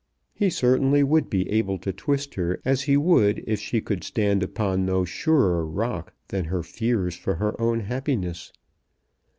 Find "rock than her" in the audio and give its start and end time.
5.63-6.63